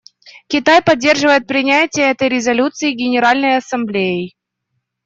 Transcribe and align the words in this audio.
Китай 0.47 0.81
поддерживает 0.81 1.45
принятие 1.45 2.07
этой 2.09 2.27
резолюции 2.27 2.91
Генеральной 2.93 3.57
Ассамблеей. 3.57 4.35